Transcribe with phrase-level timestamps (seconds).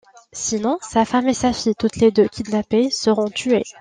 [0.33, 3.61] Sinon, sa femme et sa fille, toutes les deux kidnappées, seront tuées.